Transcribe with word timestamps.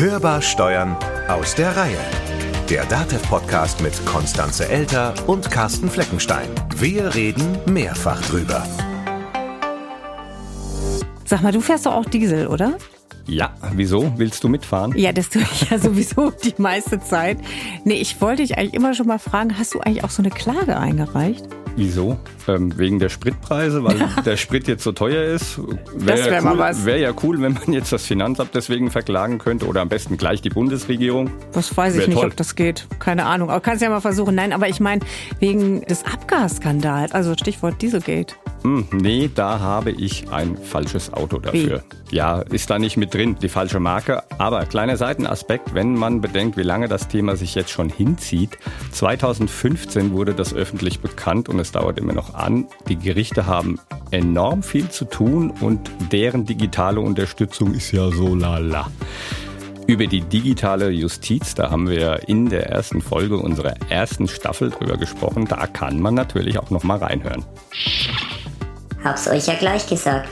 Hörbar 0.00 0.40
Steuern 0.40 0.96
aus 1.28 1.54
der 1.54 1.76
Reihe. 1.76 1.98
Der 2.70 2.86
DATEV-Podcast 2.86 3.82
mit 3.82 4.06
Konstanze 4.06 4.66
Elter 4.66 5.12
und 5.26 5.50
Carsten 5.50 5.90
Fleckenstein. 5.90 6.48
Wir 6.74 7.14
reden 7.14 7.58
mehrfach 7.66 8.18
drüber. 8.22 8.66
Sag 11.26 11.42
mal, 11.42 11.52
du 11.52 11.60
fährst 11.60 11.84
doch 11.84 11.92
auch 11.92 12.06
Diesel, 12.06 12.46
oder? 12.46 12.78
Ja, 13.26 13.52
wieso? 13.74 14.10
Willst 14.16 14.42
du 14.42 14.48
mitfahren? 14.48 14.96
Ja, 14.96 15.12
das 15.12 15.28
tue 15.28 15.42
ich 15.42 15.68
ja 15.68 15.78
sowieso 15.78 16.30
die 16.44 16.54
meiste 16.56 16.98
Zeit. 17.00 17.36
Nee, 17.84 18.00
ich 18.00 18.18
wollte 18.22 18.40
dich 18.40 18.56
eigentlich 18.56 18.72
immer 18.72 18.94
schon 18.94 19.06
mal 19.06 19.18
fragen, 19.18 19.58
hast 19.58 19.74
du 19.74 19.80
eigentlich 19.80 20.02
auch 20.02 20.10
so 20.10 20.22
eine 20.22 20.30
Klage 20.30 20.78
eingereicht? 20.78 21.46
Wieso? 21.76 22.18
Ähm, 22.48 22.76
wegen 22.78 22.98
der 22.98 23.08
Spritpreise, 23.08 23.84
weil 23.84 23.96
der 24.24 24.36
Sprit 24.36 24.68
jetzt 24.68 24.82
so 24.82 24.92
teuer 24.92 25.24
ist. 25.24 25.58
Wär 25.94 26.16
Das 26.16 26.26
wär 26.26 26.32
ja 26.32 26.52
cool. 26.52 26.84
Wäre 26.84 27.00
ja 27.00 27.12
cool, 27.22 27.40
wenn 27.40 27.54
man 27.54 27.72
jetzt 27.72 27.92
das 27.92 28.04
Finanzamt 28.04 28.54
deswegen 28.54 28.90
verklagen 28.90 29.38
könnte 29.38 29.66
oder 29.66 29.80
am 29.80 29.88
besten 29.88 30.16
gleich 30.16 30.42
die 30.42 30.50
Bundesregierung. 30.50 31.30
Das 31.52 31.76
weiß 31.76 31.94
ich 31.94 32.00
Wär 32.00 32.08
nicht, 32.08 32.18
toll. 32.18 32.30
ob 32.30 32.36
das 32.36 32.54
geht. 32.54 32.86
Keine 32.98 33.26
Ahnung. 33.26 33.50
Aber 33.50 33.60
kannst 33.60 33.82
ja 33.82 33.88
mal 33.88 34.00
versuchen. 34.00 34.34
Nein, 34.34 34.52
aber 34.52 34.68
ich 34.68 34.80
meine, 34.80 35.00
wegen 35.38 35.82
des 35.82 36.04
Abgasskandals, 36.04 37.12
also 37.12 37.34
Stichwort 37.34 37.80
Dieselgate. 37.80 38.34
Hm, 38.62 38.86
nee, 38.92 39.30
da 39.34 39.58
habe 39.60 39.90
ich 39.90 40.30
ein 40.30 40.56
falsches 40.56 41.12
Auto 41.12 41.38
dafür. 41.38 41.82
Ja, 42.10 42.40
ist 42.40 42.68
da 42.68 42.78
nicht 42.78 42.96
mit 42.96 43.14
drin, 43.14 43.36
die 43.40 43.48
falsche 43.48 43.80
Marke. 43.80 44.22
Aber 44.38 44.66
kleiner 44.66 44.96
Seitenaspekt, 44.96 45.74
wenn 45.74 45.94
man 45.94 46.20
bedenkt, 46.20 46.56
wie 46.56 46.62
lange 46.62 46.88
das 46.88 47.08
Thema 47.08 47.36
sich 47.36 47.54
jetzt 47.54 47.70
schon 47.70 47.88
hinzieht. 47.88 48.58
2015 48.92 50.12
wurde 50.12 50.34
das 50.34 50.52
öffentlich 50.52 51.00
bekannt 51.00 51.48
und 51.48 51.58
es 51.58 51.72
dauert 51.72 51.98
immer 51.98 52.12
noch 52.12 52.34
an. 52.34 52.66
Die 52.88 52.96
Gerichte 52.96 53.46
haben 53.46 53.78
enorm 54.10 54.62
viel 54.62 54.90
zu 54.90 55.06
tun 55.06 55.52
und 55.60 55.90
deren 56.12 56.44
digitale 56.44 57.00
Unterstützung 57.00 57.72
ist 57.72 57.92
ja 57.92 58.10
so 58.10 58.34
lala. 58.34 58.90
Über 59.86 60.06
die 60.06 60.20
digitale 60.20 60.90
Justiz, 60.90 61.54
da 61.54 61.70
haben 61.70 61.88
wir 61.88 62.28
in 62.28 62.48
der 62.48 62.68
ersten 62.68 63.00
Folge 63.00 63.38
unserer 63.38 63.74
ersten 63.88 64.28
Staffel 64.28 64.70
drüber 64.70 64.96
gesprochen. 64.96 65.46
Da 65.46 65.66
kann 65.66 66.00
man 66.00 66.14
natürlich 66.14 66.58
auch 66.58 66.70
noch 66.70 66.84
mal 66.84 66.98
reinhören. 66.98 67.44
Hab's 69.04 69.28
euch 69.28 69.46
ja 69.46 69.54
gleich 69.54 69.86
gesagt. 69.86 70.28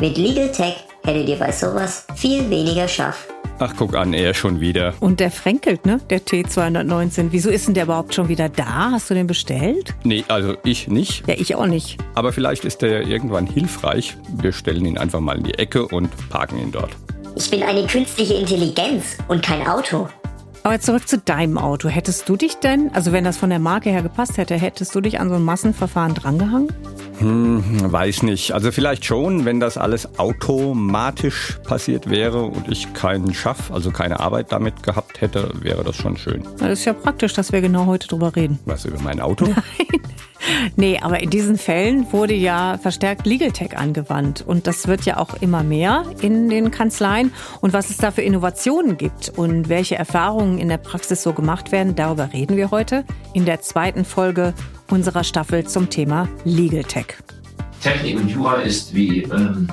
Mit 0.00 0.16
Legal 0.16 0.52
Tech 0.52 0.76
hättet 1.04 1.28
ihr 1.28 1.36
bei 1.36 1.50
sowas 1.50 2.06
viel 2.14 2.48
weniger 2.48 2.86
Schaff. 2.86 3.26
Ach, 3.60 3.74
guck 3.76 3.96
an, 3.96 4.12
er 4.12 4.34
schon 4.34 4.60
wieder. 4.60 4.94
Und 5.00 5.18
der 5.18 5.32
Frenkelt, 5.32 5.84
ne? 5.84 5.98
Der 6.10 6.20
T219. 6.20 7.28
Wieso 7.32 7.50
ist 7.50 7.66
denn 7.66 7.74
der 7.74 7.84
überhaupt 7.84 8.14
schon 8.14 8.28
wieder 8.28 8.48
da? 8.48 8.92
Hast 8.92 9.10
du 9.10 9.14
den 9.14 9.26
bestellt? 9.26 9.94
Nee, 10.04 10.24
also 10.28 10.56
ich 10.62 10.86
nicht. 10.86 11.26
Ja, 11.26 11.34
ich 11.36 11.56
auch 11.56 11.66
nicht. 11.66 11.98
Aber 12.14 12.32
vielleicht 12.32 12.64
ist 12.64 12.82
der 12.82 13.02
ja 13.02 13.08
irgendwann 13.08 13.48
hilfreich. 13.48 14.16
Wir 14.40 14.52
stellen 14.52 14.84
ihn 14.84 14.96
einfach 14.96 15.18
mal 15.18 15.36
in 15.36 15.42
die 15.42 15.54
Ecke 15.54 15.88
und 15.88 16.08
parken 16.28 16.60
ihn 16.60 16.70
dort. 16.70 16.90
Ich 17.34 17.50
bin 17.50 17.64
eine 17.64 17.84
künstliche 17.88 18.34
Intelligenz 18.34 19.16
und 19.26 19.42
kein 19.42 19.66
Auto. 19.66 20.08
Aber 20.62 20.78
zurück 20.78 21.08
zu 21.08 21.18
deinem 21.18 21.58
Auto. 21.58 21.88
Hättest 21.88 22.28
du 22.28 22.36
dich 22.36 22.58
denn, 22.58 22.90
also 22.92 23.10
wenn 23.12 23.24
das 23.24 23.38
von 23.38 23.50
der 23.50 23.58
Marke 23.58 23.90
her 23.90 24.02
gepasst 24.02 24.36
hätte, 24.36 24.54
hättest 24.54 24.94
du 24.94 25.00
dich 25.00 25.18
an 25.18 25.30
so 25.30 25.34
ein 25.34 25.44
Massenverfahren 25.44 26.14
drangehangen? 26.14 26.68
Weiß 27.20 28.22
nicht. 28.22 28.52
Also 28.52 28.72
vielleicht 28.72 29.04
schon, 29.04 29.44
wenn 29.44 29.60
das 29.60 29.76
alles 29.76 30.18
automatisch 30.18 31.58
passiert 31.64 32.10
wäre 32.10 32.42
und 32.42 32.68
ich 32.68 32.92
keinen 32.94 33.34
Schaff, 33.34 33.70
also 33.70 33.90
keine 33.90 34.20
Arbeit 34.20 34.52
damit 34.52 34.82
gehabt 34.82 35.20
hätte, 35.20 35.50
wäre 35.60 35.84
das 35.84 35.96
schon 35.96 36.16
schön. 36.16 36.42
Das 36.58 36.70
ist 36.70 36.84
ja 36.84 36.92
praktisch, 36.92 37.32
dass 37.32 37.52
wir 37.52 37.60
genau 37.60 37.86
heute 37.86 38.08
drüber 38.08 38.34
reden. 38.36 38.58
Was 38.64 38.84
über 38.84 39.00
mein 39.00 39.20
Auto? 39.20 39.48
Nee, 40.76 40.98
aber 41.02 41.20
in 41.20 41.30
diesen 41.30 41.58
Fällen 41.58 42.10
wurde 42.12 42.34
ja 42.34 42.78
verstärkt 42.78 43.26
Legal 43.26 43.50
Tech 43.50 43.76
angewandt. 43.76 44.42
Und 44.46 44.66
das 44.66 44.86
wird 44.86 45.02
ja 45.02 45.18
auch 45.18 45.34
immer 45.40 45.62
mehr 45.62 46.04
in 46.20 46.48
den 46.48 46.70
Kanzleien. 46.70 47.32
Und 47.60 47.72
was 47.72 47.90
es 47.90 47.96
da 47.98 48.10
für 48.10 48.22
Innovationen 48.22 48.96
gibt 48.96 49.32
und 49.36 49.68
welche 49.68 49.96
Erfahrungen 49.96 50.58
in 50.58 50.68
der 50.68 50.78
Praxis 50.78 51.22
so 51.22 51.32
gemacht 51.32 51.72
werden, 51.72 51.96
darüber 51.96 52.32
reden 52.32 52.56
wir 52.56 52.70
heute 52.70 53.04
in 53.34 53.44
der 53.44 53.60
zweiten 53.60 54.04
Folge 54.04 54.54
unserer 54.90 55.24
Staffel 55.24 55.66
zum 55.66 55.88
Thema 55.90 56.28
Legal 56.44 56.84
Tech. 56.84 57.16
Technik 57.82 58.16
und 58.16 58.28
Jura 58.28 58.54
ist 58.62 58.94
wie 58.94 59.22
ähm, 59.22 59.68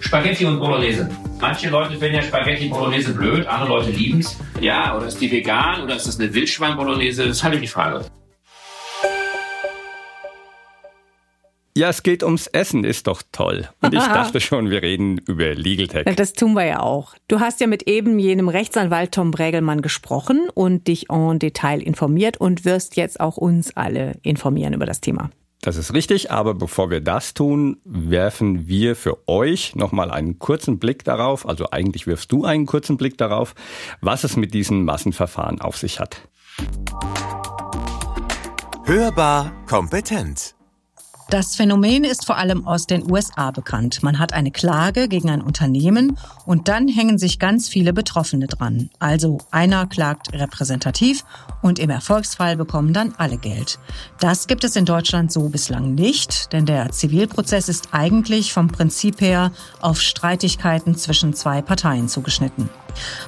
Spaghetti 0.00 0.44
und 0.44 0.58
Bolognese. 0.58 1.08
Manche 1.40 1.70
Leute 1.70 1.96
finden 1.96 2.16
ja 2.16 2.22
Spaghetti 2.22 2.68
Bolognese 2.68 3.12
blöd, 3.12 3.46
andere 3.46 3.68
Leute 3.68 3.90
lieben's. 3.90 4.36
Ja, 4.60 4.96
oder 4.96 5.06
ist 5.06 5.20
die 5.20 5.30
vegan 5.30 5.82
oder 5.82 5.96
ist 5.96 6.06
das 6.06 6.18
eine 6.18 6.32
Wildschwein 6.32 6.76
Bolognese? 6.76 7.26
Das 7.26 7.38
ist 7.38 7.44
halt 7.44 7.62
die 7.62 7.66
Frage. 7.66 8.04
Ja, 11.76 11.88
es 11.88 12.04
geht 12.04 12.22
ums 12.22 12.46
Essen, 12.46 12.84
ist 12.84 13.08
doch 13.08 13.22
toll. 13.32 13.68
Und 13.82 13.94
ich 13.94 14.04
dachte 14.04 14.40
schon, 14.40 14.70
wir 14.70 14.80
reden 14.82 15.18
über 15.18 15.56
Legal 15.56 15.88
Tech. 15.88 16.04
Das 16.14 16.32
tun 16.32 16.54
wir 16.54 16.64
ja 16.64 16.80
auch. 16.80 17.16
Du 17.26 17.40
hast 17.40 17.60
ja 17.60 17.66
mit 17.66 17.88
eben 17.88 18.20
jenem 18.20 18.48
Rechtsanwalt 18.48 19.10
Tom 19.10 19.32
Brägelmann 19.32 19.82
gesprochen 19.82 20.48
und 20.54 20.86
dich 20.86 21.10
en 21.10 21.40
Detail 21.40 21.82
informiert 21.82 22.36
und 22.36 22.64
wirst 22.64 22.94
jetzt 22.94 23.18
auch 23.18 23.36
uns 23.36 23.76
alle 23.76 24.12
informieren 24.22 24.72
über 24.72 24.86
das 24.86 25.00
Thema. 25.00 25.30
Das 25.62 25.76
ist 25.76 25.92
richtig, 25.94 26.30
aber 26.30 26.54
bevor 26.54 26.90
wir 26.90 27.00
das 27.00 27.34
tun, 27.34 27.78
werfen 27.84 28.68
wir 28.68 28.94
für 28.94 29.26
euch 29.26 29.74
nochmal 29.74 30.12
einen 30.12 30.38
kurzen 30.38 30.78
Blick 30.78 31.02
darauf, 31.02 31.48
also 31.48 31.70
eigentlich 31.72 32.06
wirfst 32.06 32.30
du 32.30 32.44
einen 32.44 32.66
kurzen 32.66 32.98
Blick 32.98 33.18
darauf, 33.18 33.54
was 34.00 34.22
es 34.22 34.36
mit 34.36 34.54
diesen 34.54 34.84
Massenverfahren 34.84 35.60
auf 35.60 35.76
sich 35.76 35.98
hat. 35.98 36.28
Hörbar 38.84 39.52
kompetent. 39.66 40.54
Das 41.34 41.56
Phänomen 41.56 42.04
ist 42.04 42.26
vor 42.26 42.36
allem 42.36 42.64
aus 42.64 42.86
den 42.86 43.10
USA 43.10 43.50
bekannt. 43.50 44.04
Man 44.04 44.20
hat 44.20 44.32
eine 44.32 44.52
Klage 44.52 45.08
gegen 45.08 45.30
ein 45.30 45.42
Unternehmen 45.42 46.16
und 46.46 46.68
dann 46.68 46.86
hängen 46.86 47.18
sich 47.18 47.40
ganz 47.40 47.68
viele 47.68 47.92
Betroffene 47.92 48.46
dran. 48.46 48.88
Also 49.00 49.38
einer 49.50 49.88
klagt 49.88 50.32
repräsentativ 50.32 51.24
und 51.60 51.80
im 51.80 51.90
Erfolgsfall 51.90 52.56
bekommen 52.56 52.92
dann 52.92 53.14
alle 53.18 53.36
Geld. 53.36 53.80
Das 54.20 54.46
gibt 54.46 54.62
es 54.62 54.76
in 54.76 54.84
Deutschland 54.84 55.32
so 55.32 55.48
bislang 55.48 55.96
nicht, 55.96 56.52
denn 56.52 56.66
der 56.66 56.92
Zivilprozess 56.92 57.68
ist 57.68 57.88
eigentlich 57.90 58.52
vom 58.52 58.68
Prinzip 58.68 59.20
her 59.20 59.50
auf 59.80 60.00
Streitigkeiten 60.00 60.94
zwischen 60.94 61.34
zwei 61.34 61.62
Parteien 61.62 62.06
zugeschnitten. 62.06 62.70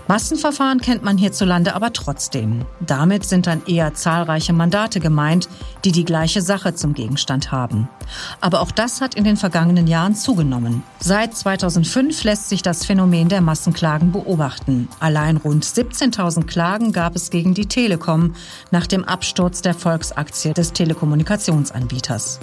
Massenverfahren 0.07 0.81
kennt 0.81 1.03
man 1.03 1.19
hierzulande 1.19 1.75
aber 1.75 1.93
trotzdem. 1.93 2.65
Damit 2.79 3.25
sind 3.25 3.49
dann 3.49 3.67
eher 3.67 3.95
zahlreiche 3.95 4.53
Mandate 4.53 5.01
gemeint, 5.01 5.49
die 5.85 5.91
die 5.91 6.05
gleiche 6.05 6.41
Sache 6.41 6.75
zum 6.75 6.95
Gegenstand 6.95 7.51
haben. 7.51 7.89
Aber 8.41 8.61
auch 8.61 8.71
das 8.71 9.01
hat 9.01 9.15
in 9.15 9.25
den 9.25 9.37
vergangenen 9.37 9.87
Jahren 9.87 10.15
zugenommen. 10.15 10.83
Seit 11.01 11.37
2005 11.37 12.25
lässt 12.25 12.49
sich 12.49 12.63
das 12.63 12.85
Phänomen 12.85 13.29
der 13.29 13.41
Massenklagen 13.41 14.13
beobachten. 14.13 14.89
Allein 15.01 15.37
rund 15.37 15.65
17.000 15.65 16.47
Klagen 16.47 16.93
gab 16.93 17.17
es 17.17 17.31
gegen 17.31 17.55
die 17.55 17.67
Telekom 17.67 18.35
nach 18.71 18.87
dem 18.87 19.05
Absturz 19.05 19.63
der 19.63 19.75
Volksaktie 19.75 20.53
des 20.53 20.73
Telekommunikationsanbieters. 20.73 22.41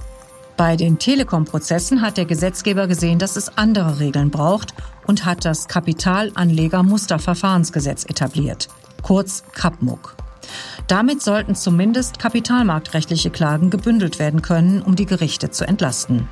Bei 0.55 0.75
den 0.75 0.99
Telekom-Prozessen 0.99 2.01
hat 2.01 2.17
der 2.17 2.25
Gesetzgeber 2.25 2.85
gesehen, 2.87 3.17
dass 3.17 3.37
es 3.37 3.57
andere 3.57 3.99
Regeln 3.99 4.29
braucht 4.29 4.75
und 5.07 5.25
hat 5.25 5.45
das 5.45 5.67
Kapitalanleger-Musterverfahrensgesetz 5.67 8.05
etabliert, 8.05 8.67
kurz 9.01 9.43
KAPMUG. 9.53 10.22
Damit 10.87 11.21
sollten 11.21 11.55
zumindest 11.55 12.19
kapitalmarktrechtliche 12.19 13.29
Klagen 13.29 13.69
gebündelt 13.69 14.19
werden 14.19 14.41
können, 14.41 14.81
um 14.81 14.95
die 14.95 15.05
Gerichte 15.05 15.51
zu 15.51 15.65
entlasten. 15.67 16.27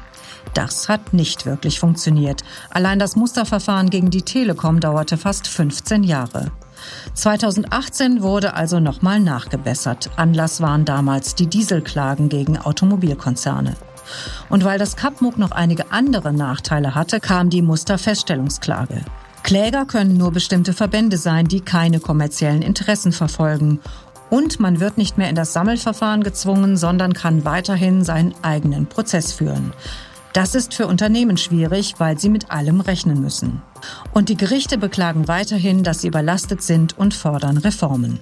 Das 0.53 0.89
hat 0.89 1.13
nicht 1.13 1.45
wirklich 1.45 1.79
funktioniert. 1.79 2.41
Allein 2.69 3.00
das 3.00 3.16
Musterverfahren 3.16 3.89
gegen 3.89 4.09
die 4.09 4.23
Telekom 4.23 4.79
dauerte 4.79 5.17
fast 5.17 5.47
15 5.47 6.03
Jahre. 6.03 6.51
2018 7.13 8.21
wurde 8.21 8.55
also 8.55 8.79
nochmal 8.79 9.19
nachgebessert. 9.19 10.09
Anlass 10.16 10.61
waren 10.61 10.83
damals 10.83 11.35
die 11.35 11.47
Dieselklagen 11.47 12.27
gegen 12.27 12.57
Automobilkonzerne. 12.57 13.75
Und 14.50 14.63
weil 14.63 14.79
das 14.79 14.95
Kapmuck 14.95 15.38
noch 15.38 15.51
einige 15.51 15.91
andere 15.91 16.33
Nachteile 16.33 16.95
hatte, 16.95 17.19
kam 17.19 17.50
die 17.50 17.61
Musterfeststellungsklage. 17.61 19.01
Kläger 19.51 19.84
können 19.84 20.16
nur 20.16 20.31
bestimmte 20.31 20.72
Verbände 20.72 21.17
sein, 21.17 21.45
die 21.45 21.59
keine 21.59 22.00
kommerziellen 22.00 22.62
Interessen 22.62 23.12
verfolgen. 23.12 23.81
Und 24.30 24.62
man 24.62 24.80
wird 24.80 24.98
nicht 24.98 25.18
mehr 25.18 25.27
in 25.27 25.36
das 25.36 25.51
Sammelverfahren 25.51 26.24
gezwungen, 26.24 26.77
sondern 26.77 27.12
kann 27.12 27.44
weiterhin 27.44 28.06
seinen 28.06 28.33
eigenen 28.44 28.86
Prozess 28.86 29.33
führen. 29.33 29.74
Das 30.31 30.56
ist 30.56 30.74
für 30.74 30.88
Unternehmen 30.88 31.36
schwierig, 31.36 31.95
weil 31.98 32.18
sie 32.18 32.30
mit 32.30 32.50
allem 32.50 32.80
rechnen 32.80 33.19
müssen. 33.19 33.62
Und 34.13 34.30
die 34.30 34.38
Gerichte 34.38 34.77
beklagen 34.77 35.27
weiterhin, 35.27 35.83
dass 35.83 36.00
sie 36.00 36.07
überlastet 36.07 36.63
sind 36.63 36.98
und 36.98 37.13
fordern 37.13 37.57
Reformen. 37.57 38.21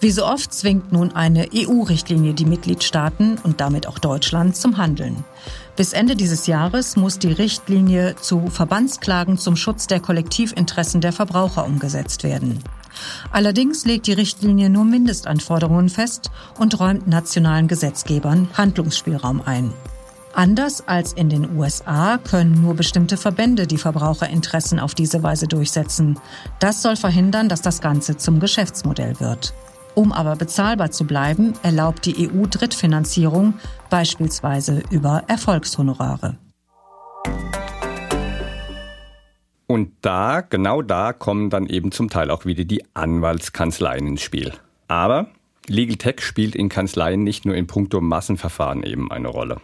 Wie 0.00 0.10
so 0.10 0.26
oft 0.26 0.52
zwingt 0.52 0.92
nun 0.92 1.12
eine 1.12 1.48
EU-Richtlinie 1.54 2.34
die 2.34 2.44
Mitgliedstaaten 2.44 3.38
und 3.42 3.60
damit 3.60 3.86
auch 3.86 3.98
Deutschland 3.98 4.56
zum 4.56 4.76
Handeln. 4.76 5.24
Bis 5.76 5.92
Ende 5.92 6.14
dieses 6.14 6.46
Jahres 6.46 6.96
muss 6.96 7.18
die 7.18 7.32
Richtlinie 7.32 8.14
zu 8.16 8.48
Verbandsklagen 8.48 9.38
zum 9.38 9.56
Schutz 9.56 9.86
der 9.86 10.00
Kollektivinteressen 10.00 11.00
der 11.00 11.12
Verbraucher 11.12 11.64
umgesetzt 11.64 12.22
werden. 12.22 12.62
Allerdings 13.30 13.84
legt 13.84 14.06
die 14.06 14.12
Richtlinie 14.12 14.70
nur 14.70 14.84
Mindestanforderungen 14.84 15.88
fest 15.88 16.30
und 16.58 16.78
räumt 16.78 17.08
nationalen 17.08 17.66
Gesetzgebern 17.66 18.48
Handlungsspielraum 18.54 19.42
ein. 19.44 19.72
Anders 20.34 20.86
als 20.88 21.12
in 21.12 21.28
den 21.28 21.56
USA 21.56 22.18
können 22.18 22.60
nur 22.60 22.74
bestimmte 22.74 23.16
Verbände 23.16 23.68
die 23.68 23.78
Verbraucherinteressen 23.78 24.80
auf 24.80 24.94
diese 24.94 25.22
Weise 25.22 25.46
durchsetzen. 25.46 26.18
Das 26.58 26.82
soll 26.82 26.96
verhindern, 26.96 27.48
dass 27.48 27.62
das 27.62 27.80
Ganze 27.80 28.16
zum 28.16 28.40
Geschäftsmodell 28.40 29.20
wird. 29.20 29.54
Um 29.94 30.12
aber 30.12 30.36
bezahlbar 30.36 30.90
zu 30.90 31.04
bleiben, 31.04 31.54
erlaubt 31.62 32.06
die 32.06 32.28
EU 32.28 32.46
Drittfinanzierung, 32.46 33.54
beispielsweise 33.90 34.82
über 34.90 35.24
Erfolgshonorare. 35.28 36.36
Und 39.66 39.92
da, 40.02 40.40
genau 40.42 40.82
da, 40.82 41.12
kommen 41.12 41.48
dann 41.50 41.66
eben 41.66 41.90
zum 41.90 42.10
Teil 42.10 42.30
auch 42.30 42.44
wieder 42.44 42.64
die 42.64 42.84
Anwaltskanzleien 42.94 44.06
ins 44.06 44.22
Spiel. 44.22 44.52
Aber 44.88 45.28
Legal 45.66 45.96
Tech 45.96 46.20
spielt 46.20 46.54
in 46.54 46.68
Kanzleien 46.68 47.22
nicht 47.22 47.46
nur 47.46 47.54
in 47.54 47.66
puncto 47.66 48.00
Massenverfahren 48.00 48.82
eben 48.82 49.10
eine 49.10 49.28
Rolle. 49.28 49.60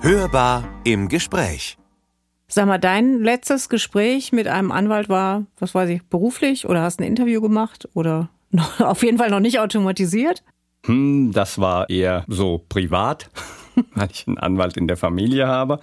Hörbar 0.00 0.68
im 0.84 1.08
Gespräch. 1.08 1.78
Sag 2.54 2.66
mal, 2.66 2.76
dein 2.76 3.20
letztes 3.22 3.70
Gespräch 3.70 4.30
mit 4.30 4.46
einem 4.46 4.72
Anwalt 4.72 5.08
war, 5.08 5.46
was 5.58 5.74
weiß 5.74 5.88
ich, 5.88 6.02
beruflich 6.02 6.68
oder 6.68 6.82
hast 6.82 7.00
ein 7.00 7.04
Interview 7.04 7.40
gemacht 7.40 7.88
oder 7.94 8.28
noch, 8.50 8.78
auf 8.80 9.02
jeden 9.02 9.16
Fall 9.16 9.30
noch 9.30 9.40
nicht 9.40 9.58
automatisiert? 9.58 10.42
Hm, 10.84 11.32
das 11.32 11.58
war 11.58 11.88
eher 11.88 12.26
so 12.28 12.62
privat, 12.68 13.30
weil 13.94 14.10
ich 14.12 14.28
einen 14.28 14.36
Anwalt 14.36 14.76
in 14.76 14.86
der 14.86 14.98
Familie 14.98 15.46
habe. 15.46 15.80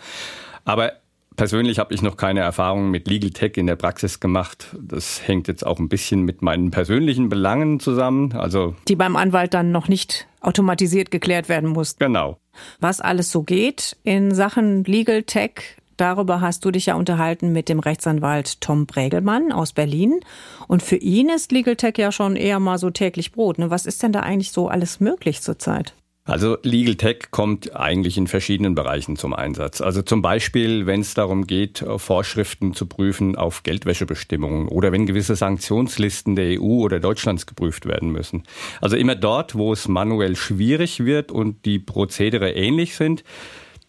Aber 0.64 0.92
Persönlich 1.36 1.80
habe 1.80 1.94
ich 1.94 2.02
noch 2.02 2.18
keine 2.18 2.42
Erfahrungen 2.42 2.92
mit 2.92 3.08
Legal 3.08 3.30
Tech 3.30 3.54
in 3.56 3.66
der 3.66 3.78
Praxis 3.78 4.20
gemacht. 4.20 4.76
Das 4.78 5.26
hängt 5.26 5.48
jetzt 5.48 5.66
auch 5.66 5.80
ein 5.80 5.88
bisschen 5.88 6.24
mit 6.24 6.42
meinen 6.42 6.70
persönlichen 6.70 7.30
Belangen 7.30 7.80
zusammen. 7.80 8.34
Also 8.34 8.76
die 8.90 8.98
beim 8.98 9.16
Anwalt 9.16 9.54
dann 9.54 9.72
noch 9.72 9.88
nicht 9.88 10.28
automatisiert 10.42 11.12
geklärt 11.12 11.48
werden 11.48 11.70
mussten. 11.70 12.04
Genau. 12.04 12.38
Was 12.82 13.00
alles 13.00 13.32
so 13.32 13.44
geht 13.44 13.96
in 14.04 14.36
Sachen 14.36 14.84
Legal 14.84 15.24
Tech, 15.24 15.79
darüber 16.00 16.42
hast 16.42 16.66
du 16.66 16.72
dich 16.72 16.88
ja 16.88 16.96
unterhalten 16.96 17.52
mit 17.52 17.70
dem 17.70 17.80
Rechtsanwalt 17.80 18.62
Tom 18.62 18.86
Brägelmann 18.86 19.52
aus 19.52 19.74
Berlin. 19.74 20.20
Und 20.68 20.84
für 20.84 20.98
ihn 20.98 21.30
ist 21.30 21.52
Legal 21.52 21.76
Tech 21.76 21.94
ja 21.98 22.12
schon 22.12 22.36
eher 22.36 22.60
mal 22.60 22.78
so 22.78 22.90
täglich 22.90 23.32
Brot. 23.32 23.60
Ne? 23.60 23.70
Was 23.70 23.86
ist 23.86 24.04
denn 24.04 24.12
da 24.12 24.22
eigentlich 24.22 24.52
so 24.52 24.68
alles 24.68 25.00
möglich 25.00 25.42
zurzeit? 25.42 25.94
Also 26.30 26.58
Legal 26.62 26.94
Tech 26.94 27.32
kommt 27.32 27.76
eigentlich 27.76 28.16
in 28.16 28.28
verschiedenen 28.28 28.76
Bereichen 28.76 29.16
zum 29.16 29.34
Einsatz. 29.34 29.82
Also 29.82 30.04
zum 30.04 30.22
Beispiel, 30.22 30.86
wenn 30.86 31.02
es 31.02 31.16
darum 31.16 31.48
geht, 31.48 31.84
Vorschriften 31.98 32.76
zu 32.76 32.86
prüfen 32.86 33.36
auf 33.36 33.64
Geldwäschebestimmungen 33.64 34.68
oder 34.68 34.92
wenn 34.92 35.08
gewisse 35.08 35.36
Sanktionslisten 35.36 36.36
der 36.36 36.62
EU 36.62 36.84
oder 36.84 37.00
Deutschlands 37.00 37.48
geprüft 37.48 37.88
werden 37.88 38.12
müssen. 38.12 38.44
Also 38.80 38.96
immer 38.96 39.16
dort, 39.16 39.56
wo 39.56 39.74
es 39.74 39.88
manuell 39.88 40.36
schwierig 40.36 41.04
wird 41.04 41.32
und 41.32 41.66
die 41.66 41.80
Prozedere 41.80 42.52
ähnlich 42.52 42.96
sind, 42.96 43.24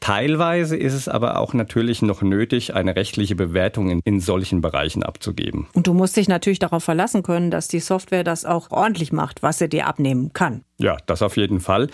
Teilweise 0.00 0.79
ist 0.79 0.94
es 0.94 1.08
aber 1.08 1.38
auch 1.38 1.52
natürlich 1.52 2.00
noch 2.00 2.23
nötig, 2.23 2.75
eine 2.75 2.97
rechtliche 2.97 3.37
Bewertung 3.37 3.91
in, 3.91 4.00
in, 4.05 4.20
solchen 4.20 4.62
Bereichen 4.62 5.02
abzugeben. 5.02 5.67
Und 5.75 5.87
du 5.87 5.93
musst 5.93 6.17
dich 6.17 6.26
natürlich 6.26 6.58
darauf 6.58 6.82
verlassen 6.82 7.23
können, 7.23 7.50
dass 7.50 7.69
die 7.69 7.81
Software 7.81 8.25
das 8.25 8.47
auch 8.47 8.70
ordentlich 8.70 9.12
macht, 9.12 9.43
was 9.43 9.58
sie 9.58 9.69
dir 9.69 9.87
abnehmen 9.87 10.32
kann. 10.32 10.62
Ja, 10.79 10.97
das 11.05 11.20
auf 11.20 11.37
jeden 11.37 11.61
Fall. 11.61 11.88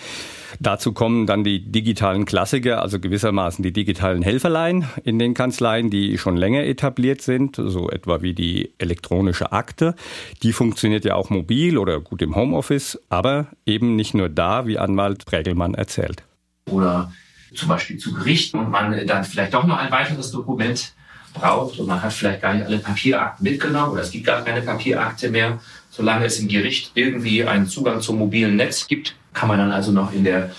Dazu 0.60 0.92
kommen 0.92 1.26
dann 1.26 1.42
die 1.42 1.72
digitalen 1.72 2.24
Klassiker, 2.26 2.80
also 2.80 3.00
gewissermaßen 3.00 3.64
die 3.64 3.72
digitalen 3.72 4.22
Helferlein 4.22 4.88
in 5.02 5.18
den 5.18 5.34
Kanzleien, 5.34 5.90
die 5.90 6.16
schon 6.16 6.36
länger 6.36 6.62
etabliert 6.62 7.22
sind, 7.22 7.56
so 7.56 7.90
etwa 7.90 8.22
wie 8.22 8.34
die 8.34 8.72
elektronische 8.78 9.50
Akte. 9.50 9.96
Die 10.44 10.52
funktioniert 10.52 11.04
ja 11.04 11.16
auch 11.16 11.30
mobil 11.30 11.76
oder 11.76 12.00
gut 12.00 12.22
im 12.22 12.36
Homeoffice, 12.36 13.00
aber 13.08 13.48
eben 13.66 13.96
nicht 13.96 14.14
nur 14.14 14.28
da, 14.28 14.68
wie 14.68 14.78
Anwalt 14.78 15.26
Prägelmann 15.26 15.74
erzählt. 15.74 16.22
Oder 16.70 17.10
zum 17.56 17.68
Beispiel 17.68 17.98
zu 17.98 18.12
Gericht 18.12 18.54
und 18.54 18.70
man 18.70 19.06
dann 19.06 19.24
vielleicht 19.24 19.54
doch 19.54 19.64
noch 19.64 19.78
ein 19.78 19.90
weiteres 19.90 20.30
Dokument 20.30 20.92
braucht 21.34 21.78
und 21.78 21.86
man 21.86 22.02
hat 22.02 22.12
vielleicht 22.12 22.42
gar 22.42 22.54
nicht 22.54 22.66
alle 22.66 22.78
Papierakten 22.78 23.44
mitgenommen 23.44 23.92
oder 23.92 24.02
es 24.02 24.10
gibt 24.10 24.26
gar 24.26 24.42
keine 24.42 24.62
Papierakte 24.62 25.30
mehr. 25.30 25.58
Solange 25.90 26.26
es 26.26 26.38
im 26.38 26.48
Gericht 26.48 26.92
irgendwie 26.94 27.44
einen 27.44 27.66
Zugang 27.66 28.00
zum 28.00 28.18
mobilen 28.18 28.56
Netz 28.56 28.86
gibt, 28.86 29.14
kann 29.32 29.48
man 29.48 29.58
dann 29.58 29.72
also 29.72 29.92
noch 29.92 30.12
in 30.12 30.24
der 30.24 30.50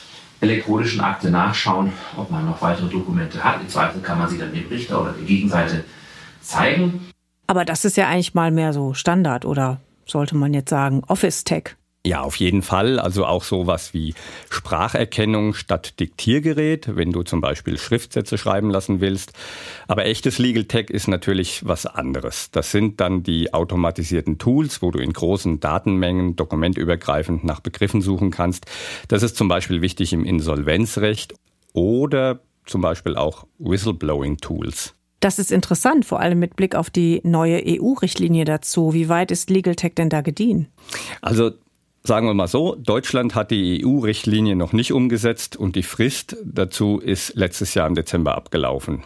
elektronischen 0.41 1.01
Akte 1.01 1.29
nachschauen, 1.29 1.93
ob 2.15 2.29
man 2.29 2.45
noch 2.45 2.61
weitere 2.61 2.87
Dokumente 2.87 3.43
hat. 3.43 3.61
Im 3.61 3.69
Zweifel 3.69 4.01
kann 4.01 4.19
man 4.19 4.29
sie 4.29 4.37
dann 4.37 4.53
dem 4.53 4.67
Richter 4.67 5.01
oder 5.01 5.13
der 5.13 5.25
Gegenseite 5.25 5.83
zeigen. 6.41 7.09
Aber 7.47 7.65
das 7.65 7.85
ist 7.85 7.97
ja 7.97 8.07
eigentlich 8.07 8.33
mal 8.33 8.51
mehr 8.51 8.73
so 8.73 8.93
Standard 8.93 9.45
oder 9.45 9.79
sollte 10.05 10.35
man 10.35 10.53
jetzt 10.53 10.69
sagen 10.69 11.01
Office 11.07 11.43
Tech? 11.43 11.76
Ja, 12.07 12.21
auf 12.21 12.37
jeden 12.37 12.61
Fall. 12.61 12.99
Also 13.01 13.25
auch 13.25 13.43
sowas 13.43 13.93
wie 13.93 14.13
Spracherkennung 14.49 15.53
statt 15.53 15.99
Diktiergerät, 15.99 16.95
wenn 16.95 17.11
du 17.11 17.23
zum 17.23 17.41
Beispiel 17.41 17.77
Schriftsätze 17.77 18.37
schreiben 18.37 18.69
lassen 18.69 19.01
willst. 19.01 19.33
Aber 19.89 20.05
echtes 20.05 20.37
Legal 20.37 20.63
Tech 20.63 20.89
ist 20.89 21.09
natürlich 21.09 21.67
was 21.67 21.85
anderes. 21.85 22.49
Das 22.51 22.71
sind 22.71 23.01
dann 23.01 23.23
die 23.23 23.53
automatisierten 23.53 24.37
Tools, 24.37 24.81
wo 24.81 24.89
du 24.91 24.99
in 24.99 25.11
großen 25.11 25.59
Datenmengen 25.59 26.37
dokumentübergreifend 26.37 27.43
nach 27.43 27.59
Begriffen 27.59 28.01
suchen 28.01 28.31
kannst. 28.31 28.67
Das 29.09 29.21
ist 29.21 29.35
zum 29.35 29.49
Beispiel 29.49 29.81
wichtig 29.81 30.13
im 30.13 30.23
Insolvenzrecht 30.23 31.33
oder 31.73 32.39
zum 32.65 32.79
Beispiel 32.79 33.17
auch 33.17 33.45
Whistleblowing-Tools. 33.59 34.93
Das 35.19 35.39
ist 35.39 35.51
interessant, 35.51 36.05
vor 36.05 36.21
allem 36.21 36.39
mit 36.39 36.55
Blick 36.55 36.73
auf 36.73 36.89
die 36.89 37.19
neue 37.25 37.61
EU-Richtlinie 37.65 38.45
dazu. 38.45 38.93
Wie 38.93 39.09
weit 39.09 39.31
ist 39.31 39.49
Legal 39.49 39.75
Tech 39.75 39.95
denn 39.95 40.09
da 40.09 40.21
gediehen? 40.21 40.67
Also 41.21 41.51
Sagen 42.07 42.25
wir 42.25 42.33
mal 42.33 42.47
so, 42.47 42.75
Deutschland 42.75 43.35
hat 43.35 43.51
die 43.51 43.85
EU-Richtlinie 43.85 44.55
noch 44.55 44.71
nicht 44.71 44.93
umgesetzt 44.93 45.57
und 45.57 45.75
die 45.75 45.83
Frist 45.83 46.37
dazu 46.45 46.99
ist 46.99 47.35
letztes 47.35 47.73
Jahr 47.73 47.85
im 47.85 47.95
Dezember 47.95 48.35
abgelaufen. 48.35 49.03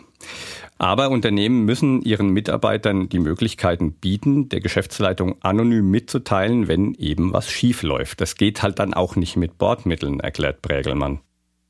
Aber 0.78 1.10
Unternehmen 1.10 1.66
müssen 1.66 2.04
ihren 2.04 2.30
Mitarbeitern 2.30 3.10
die 3.10 3.18
Möglichkeiten 3.18 3.94
bieten, 3.94 4.50
der 4.50 4.60
Geschäftsleitung 4.60 5.38
anonym 5.42 5.90
mitzuteilen, 5.90 6.68
wenn 6.68 6.94
eben 6.94 7.34
was 7.34 7.50
schief 7.50 7.82
läuft. 7.82 8.22
Das 8.22 8.36
geht 8.36 8.62
halt 8.62 8.78
dann 8.78 8.94
auch 8.94 9.16
nicht 9.16 9.36
mit 9.36 9.58
Bordmitteln, 9.58 10.20
erklärt 10.20 10.62
Prägelmann. 10.62 11.22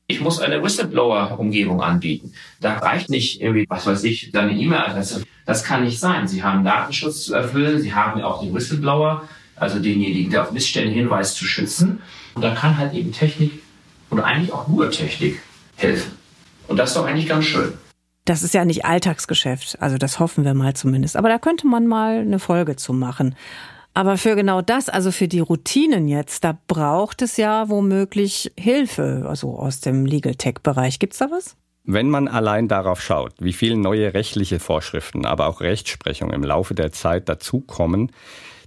Ich 0.08 0.20
muss 0.20 0.38
eine 0.38 0.62
Whistleblower-Umgebung 0.62 1.80
anbieten. 1.80 2.34
Da 2.60 2.76
reicht 2.76 3.08
nicht 3.08 3.40
irgendwie, 3.40 3.64
was 3.70 3.86
weiß 3.86 4.04
ich, 4.04 4.32
deine 4.32 4.52
E-Mail-Adresse. 4.52 5.24
Das 5.46 5.64
kann 5.64 5.84
nicht 5.84 5.98
sein. 5.98 6.28
Sie 6.28 6.42
haben 6.42 6.62
Datenschutz 6.62 7.24
zu 7.24 7.32
erfüllen. 7.32 7.80
Sie 7.80 7.94
haben 7.94 8.20
auch 8.20 8.42
den 8.42 8.52
Whistleblower 8.52 9.26
also 9.56 9.78
denjenigen, 9.78 10.30
der 10.30 10.42
auf 10.42 10.52
Missstände 10.52 10.90
hinweist, 10.90 11.36
zu 11.36 11.44
schützen. 11.44 12.00
Und 12.34 12.42
da 12.42 12.54
kann 12.54 12.78
halt 12.78 12.94
eben 12.94 13.12
Technik 13.12 13.52
oder 14.10 14.24
eigentlich 14.24 14.52
auch 14.52 14.68
nur 14.68 14.90
Technik 14.90 15.40
helfen. 15.76 16.12
Und 16.68 16.78
das 16.78 16.90
ist 16.90 16.96
doch 16.96 17.06
eigentlich 17.06 17.28
ganz 17.28 17.44
schön. 17.44 17.72
Das 18.24 18.42
ist 18.42 18.54
ja 18.54 18.64
nicht 18.64 18.84
Alltagsgeschäft, 18.84 19.82
also 19.82 19.98
das 19.98 20.20
hoffen 20.20 20.44
wir 20.44 20.54
mal 20.54 20.74
zumindest. 20.74 21.16
Aber 21.16 21.28
da 21.28 21.38
könnte 21.38 21.66
man 21.66 21.88
mal 21.88 22.18
eine 22.18 22.38
Folge 22.38 22.76
zu 22.76 22.92
machen. 22.92 23.34
Aber 23.94 24.16
für 24.16 24.36
genau 24.36 24.62
das, 24.62 24.88
also 24.88 25.10
für 25.10 25.28
die 25.28 25.40
Routinen 25.40 26.08
jetzt, 26.08 26.44
da 26.44 26.56
braucht 26.66 27.20
es 27.20 27.36
ja 27.36 27.68
womöglich 27.68 28.52
Hilfe, 28.58 29.26
also 29.28 29.58
aus 29.58 29.80
dem 29.80 30.06
Legal 30.06 30.34
Tech-Bereich. 30.34 30.98
Gibt's 30.98 31.18
da 31.18 31.30
was? 31.30 31.56
Wenn 31.84 32.08
man 32.08 32.28
allein 32.28 32.68
darauf 32.68 33.02
schaut, 33.02 33.34
wie 33.40 33.52
viele 33.52 33.76
neue 33.76 34.14
rechtliche 34.14 34.60
Vorschriften, 34.60 35.26
aber 35.26 35.48
auch 35.48 35.60
Rechtsprechung 35.60 36.30
im 36.30 36.44
Laufe 36.44 36.74
der 36.74 36.92
Zeit 36.92 37.28
dazukommen, 37.28 38.12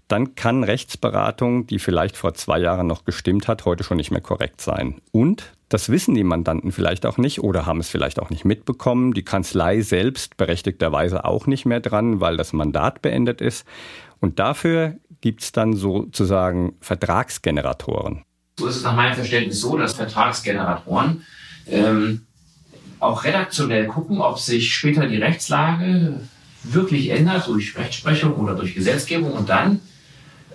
dann 0.08 0.36
kann 0.36 0.64
Rechtsberatung, 0.64 1.66
die 1.68 1.80
vielleicht 1.80 2.16
vor 2.16 2.34
zwei 2.36 2.60
Jahren 2.60 2.88
noch 2.88 3.06
gestimmt 3.06 3.48
hat, 3.48 3.66
heute 3.66 3.84
schon 3.84 3.98
nicht 3.98 4.12
mehr 4.12 4.22
korrekt 4.22 4.62
sein. 4.62 5.02
Und 5.12 5.52
das 5.70 5.90
wissen 5.90 6.14
die 6.14 6.24
Mandanten 6.24 6.72
vielleicht 6.72 7.06
auch 7.06 7.18
nicht 7.18 7.42
oder 7.42 7.66
haben 7.66 7.80
es 7.80 7.90
vielleicht 7.90 8.20
auch 8.20 8.30
nicht 8.30 8.46
mitbekommen. 8.46 9.14
Die 9.14 9.24
Kanzlei 9.24 9.82
selbst 9.82 10.38
berechtigterweise 10.38 11.26
auch 11.26 11.48
nicht 11.48 11.66
mehr 11.66 11.80
dran, 11.80 12.22
weil 12.22 12.38
das 12.38 12.54
Mandat 12.54 13.02
beendet 13.02 13.42
ist. 13.42 13.66
Und 14.20 14.38
dafür 14.38 14.96
gibt 15.22 15.42
es 15.42 15.52
dann 15.52 15.74
sozusagen 15.74 16.76
Vertragsgeneratoren. 16.82 18.24
So 18.60 18.68
ist 18.68 18.78
es 18.78 18.84
nach 18.84 18.96
meinem 18.96 19.16
Verständnis 19.16 19.60
so, 19.60 19.76
dass 19.76 19.96
Vertragsgeneratoren 19.96 21.24
ähm, 21.68 22.28
auch 23.00 23.24
redaktionell 23.24 23.88
gucken, 23.88 24.22
ob 24.22 24.40
sich 24.40 24.74
später 24.74 25.08
die 25.08 25.18
Rechtslage 25.18 26.20
wirklich 26.64 27.10
ändert 27.10 27.48
durch 27.48 27.76
Rechtsprechung 27.76 28.36
oder 28.36 28.56
durch 28.56 28.76
Gesetzgebung 28.76 29.34
und 29.34 29.50
dann 29.50 29.82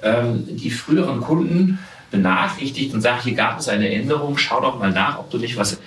ähm, 0.03 0.45
die 0.49 0.71
früheren 0.71 1.21
Kunden 1.21 1.79
benachrichtigt 2.11 2.93
und 2.95 3.01
sagt, 3.01 3.25
hier 3.25 3.35
gab 3.35 3.61
es 3.61 3.69
eine 3.69 3.93
Änderung, 3.93 4.37
schau 4.37 4.61
doch 4.61 4.79
mal 4.79 4.91
nach, 4.91 5.19
ob 5.19 5.31
du 5.31 5.39
nicht 5.39 5.57
was 5.57 5.79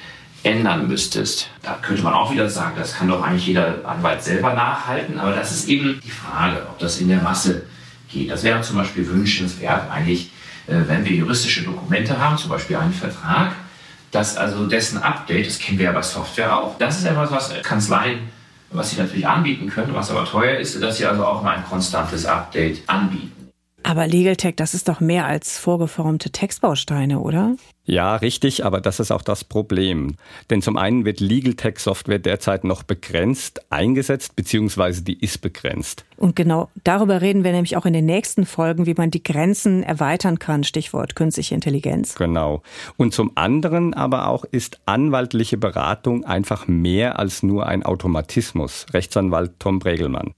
ändern 0.43 0.88
müsstest. 0.88 1.50
Da 1.62 1.77
könnte 1.82 2.03
man 2.03 2.13
auch 2.13 2.32
wieder 2.32 2.50
sagen, 2.50 2.75
das 2.77 2.96
kann 2.96 3.08
doch 3.08 3.24
eigentlich 3.24 3.48
jeder 3.48 3.86
Anwalt 3.86 4.24
selber 4.24 4.53
nachhalten, 4.53 5.20
aber 5.20 5.32
das 5.32 5.51
ist 5.51 5.70
eben 5.70 6.01
die 6.03 6.12
Frage, 6.12 6.67
ob 6.70 6.79
das 6.79 7.00
in 7.00 7.08
der 7.08 7.22
Masse 7.22 7.63
geht. 8.12 8.29
Das 8.29 8.43
wäre 8.43 8.62
zum 8.62 8.77
Beispiel 8.77 9.08
wünschenswert 9.08 9.89
eigentlich, 9.89 10.32
äh, 10.67 10.75
wenn 10.88 11.05
wir 11.05 11.13
juristische 11.13 11.63
Dokumente 11.63 12.20
haben, 12.20 12.38
zum 12.38 12.50
Beispiel 12.50 12.75
einen 12.75 12.93
Vertrag, 12.93 13.53
dass 14.12 14.38
also 14.38 14.67
dessen 14.67 15.01
Update, 15.01 15.48
das 15.48 15.60
kennen 15.60 15.79
wir 15.79 15.86
ja 15.86 15.91
bei 15.91 16.01
Software 16.01 16.58
auch, 16.58 16.77
das 16.77 17.00
ist 17.00 17.05
etwas, 17.05 17.32
was 17.32 17.62
Kanzleien, 17.63 18.20
was 18.70 18.91
sie 18.91 18.98
natürlich 18.98 19.27
anbieten 19.27 19.70
können, 19.70 19.93
was 19.93 20.12
aber 20.12 20.25
teuer 20.25 20.58
ist, 20.58 20.82
dass 20.82 20.98
sie 20.98 21.05
also 21.05 21.25
auch 21.25 21.41
mal 21.41 21.58
ein 21.58 21.65
konstantes 21.65 22.25
Update 22.25 22.88
anbieten. 22.88 23.43
Aber 23.84 24.08
Legal 24.08 24.38
Tech, 24.38 24.56
das 24.56 24.74
ist 24.74 24.88
doch 24.88 25.02
mehr 25.02 25.25
als 25.25 25.58
vorgeformte 25.58 26.32
Textbausteine, 26.32 27.20
oder? 27.20 27.56
Ja, 27.86 28.16
richtig, 28.16 28.66
aber 28.66 28.80
das 28.80 29.02
ist 29.02 29.12
auch 29.12 29.22
das 29.22 29.44
Problem. 29.44 30.16
Denn 30.50 30.62
zum 30.62 30.78
einen 30.78 31.04
wird 31.04 31.20
Legal 31.20 31.56
Tech 31.56 31.80
Software 31.80 32.20
derzeit 32.20 32.63
noch 32.63 32.84
begrenzt 32.84 33.62
eingesetzt, 33.70 34.38
beziehungsweise 34.38 35.04
die 35.04 35.20
ist 35.20 35.42
begrenzt. 35.42 36.06
Und 36.16 36.38
genau 36.38 36.70
darüber 36.86 37.22
reden 37.22 37.44
wir 37.44 37.52
nämlich 37.52 37.75
auch 37.75 37.86
in 37.86 37.92
den 37.92 38.06
nächsten 38.06 38.46
Folgen, 38.46 38.86
wie 38.86 38.94
man 38.94 39.12
die 39.12 39.22
Grenzen 39.22 39.84
erweitern 39.84 40.40
kann, 40.40 40.63
Stichwort 40.63 41.16
künstliche 41.16 41.54
Intelligenz. 41.56 42.16
Genau. 42.16 42.62
Und 42.96 43.13
zum 43.13 43.34
anderen 43.36 43.94
aber 43.94 44.30
auch 44.30 44.46
ist 44.46 44.80
anwaltliche 44.86 45.58
Beratung 45.58 46.24
einfach 46.24 46.68
mehr 46.68 47.20
als 47.20 47.44
nur 47.44 47.68
ein 47.68 47.84
Automatismus. 47.84 48.86
Rechtsanwalt 48.94 49.60
Tom 49.60 49.80
Bregelmann. 49.80 50.34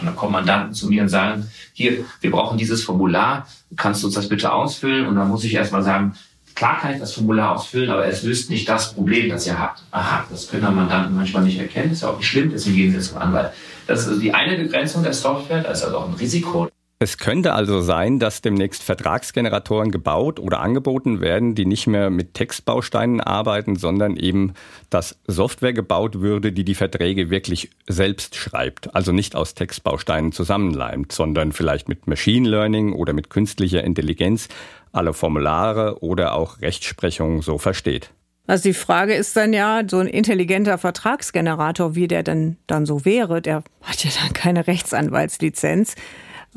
Und 0.00 0.06
dann 0.06 0.16
kommen 0.16 0.32
Mandanten 0.32 0.74
zu 0.74 0.88
mir 0.88 1.02
und 1.02 1.08
sagen, 1.08 1.50
hier, 1.72 2.04
wir 2.20 2.30
brauchen 2.30 2.58
dieses 2.58 2.82
Formular, 2.82 3.46
kannst 3.76 4.02
du 4.02 4.06
uns 4.06 4.14
das 4.14 4.28
bitte 4.28 4.52
ausfüllen? 4.52 5.06
Und 5.06 5.16
dann 5.16 5.28
muss 5.28 5.44
ich 5.44 5.54
erstmal 5.54 5.82
sagen, 5.82 6.14
klar 6.54 6.78
kann 6.80 6.92
ich 6.92 7.00
das 7.00 7.12
Formular 7.12 7.54
ausfüllen, 7.54 7.90
aber 7.90 8.06
es 8.06 8.22
löst 8.22 8.50
nicht 8.50 8.68
das 8.68 8.94
Problem, 8.94 9.28
das 9.28 9.46
ihr 9.46 9.58
habt. 9.58 9.82
Aha, 9.92 10.24
das 10.30 10.48
können 10.48 10.74
Mandanten 10.74 11.14
manchmal 11.14 11.44
nicht 11.44 11.58
erkennen, 11.58 11.92
ist 11.92 12.02
ja 12.02 12.08
auch 12.08 12.18
nicht 12.18 12.26
schlimm, 12.26 12.50
deswegen 12.50 12.76
gehen 12.76 12.92
sie 12.92 13.00
zum 13.00 13.18
Anwalt. 13.18 13.52
Das 13.86 14.00
ist 14.00 14.08
also 14.08 14.20
die 14.20 14.34
eine 14.34 14.56
Begrenzung 14.56 15.02
der 15.02 15.12
Software, 15.12 15.62
das 15.62 15.78
ist 15.78 15.84
also 15.84 15.98
auch 15.98 16.08
ein 16.08 16.14
Risiko. 16.14 16.68
Es 17.00 17.16
könnte 17.16 17.52
also 17.52 17.80
sein, 17.80 18.18
dass 18.18 18.42
demnächst 18.42 18.82
Vertragsgeneratoren 18.82 19.92
gebaut 19.92 20.40
oder 20.40 20.58
angeboten 20.58 21.20
werden, 21.20 21.54
die 21.54 21.64
nicht 21.64 21.86
mehr 21.86 22.10
mit 22.10 22.34
Textbausteinen 22.34 23.20
arbeiten, 23.20 23.76
sondern 23.76 24.16
eben, 24.16 24.54
dass 24.90 25.16
Software 25.28 25.72
gebaut 25.72 26.20
würde, 26.20 26.50
die 26.50 26.64
die 26.64 26.74
Verträge 26.74 27.30
wirklich 27.30 27.70
selbst 27.86 28.34
schreibt. 28.34 28.96
Also 28.96 29.12
nicht 29.12 29.36
aus 29.36 29.54
Textbausteinen 29.54 30.32
zusammenleimt, 30.32 31.12
sondern 31.12 31.52
vielleicht 31.52 31.88
mit 31.88 32.08
Machine 32.08 32.48
Learning 32.48 32.92
oder 32.92 33.12
mit 33.12 33.30
künstlicher 33.30 33.84
Intelligenz 33.84 34.48
alle 34.90 35.12
Formulare 35.12 36.02
oder 36.02 36.34
auch 36.34 36.60
Rechtsprechung 36.60 37.42
so 37.42 37.58
versteht. 37.58 38.10
Also 38.48 38.70
die 38.70 38.74
Frage 38.74 39.14
ist 39.14 39.36
dann 39.36 39.52
ja, 39.52 39.82
so 39.86 39.98
ein 39.98 40.08
intelligenter 40.08 40.78
Vertragsgenerator, 40.78 41.94
wie 41.94 42.08
der 42.08 42.24
denn 42.24 42.56
dann 42.66 42.86
so 42.86 43.04
wäre, 43.04 43.40
der 43.40 43.62
hat 43.82 44.02
ja 44.02 44.10
dann 44.20 44.32
keine 44.32 44.66
Rechtsanwaltslizenz. 44.66 45.94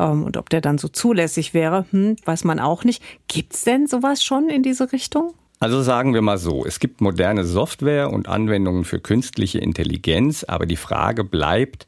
Ähm, 0.02 0.24
und 0.24 0.38
ob 0.38 0.50
der 0.50 0.62
dann 0.62 0.78
so 0.78 0.88
zulässig 0.88 1.54
wäre, 1.54 1.86
hm, 1.92 2.16
weiß 2.26 2.44
man 2.44 2.60
auch 2.60 2.84
nicht. 2.84 3.04
Gibt 3.28 3.54
es 3.54 3.64
denn 3.64 3.88
sowas 3.88 4.24
schon 4.24 4.50
in 4.50 4.64
diese 4.64 4.92
Richtung? 4.92 5.34
Also 5.60 5.84
sagen 5.84 6.16
wir 6.16 6.24
mal 6.24 6.40
so, 6.40 6.66
es 6.66 6.80
gibt 6.80 7.02
moderne 7.02 7.46
Software 7.46 8.10
und 8.10 8.28
Anwendungen 8.28 8.84
für 8.84 9.00
künstliche 9.00 9.60
Intelligenz, 9.60 10.44
aber 10.44 10.66
die 10.66 10.76
Frage 10.76 11.24
bleibt, 11.24 11.86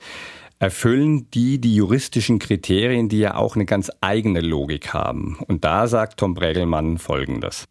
erfüllen 0.60 1.28
die 1.32 1.60
die 1.60 1.76
juristischen 1.76 2.38
Kriterien, 2.38 3.10
die 3.10 3.18
ja 3.18 3.36
auch 3.36 3.56
eine 3.56 3.66
ganz 3.66 3.92
eigene 4.00 4.42
Logik 4.42 4.94
haben? 4.94 5.40
Und 5.48 5.66
da 5.66 5.88
sagt 5.88 6.20
Tom 6.20 6.36
Bregelmann 6.36 7.00
Folgendes. 7.00 7.66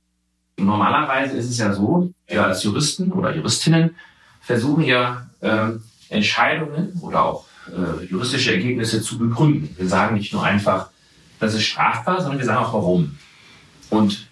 Normalerweise 0.58 1.36
ist 1.36 1.48
es 1.48 1.58
ja 1.58 1.72
so, 1.72 2.10
wir 2.26 2.44
als 2.44 2.64
Juristen 2.64 3.12
oder 3.12 3.34
Juristinnen 3.34 3.94
versuchen 4.40 4.82
ja 4.82 5.28
äh, 5.40 5.68
Entscheidungen 6.08 6.98
oder 7.00 7.24
auch 7.24 7.44
äh, 7.68 8.04
juristische 8.06 8.52
Ergebnisse 8.52 9.02
zu 9.02 9.18
begründen. 9.18 9.74
Wir 9.78 9.88
sagen 9.88 10.16
nicht 10.16 10.32
nur 10.32 10.42
einfach, 10.42 10.88
das 11.38 11.54
ist 11.54 11.64
strafbar, 11.64 12.20
sondern 12.20 12.38
wir 12.38 12.46
sagen 12.46 12.64
auch 12.64 12.72
warum. 12.72 13.16
Und 13.90 14.26